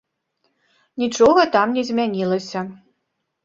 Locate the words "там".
1.59-1.77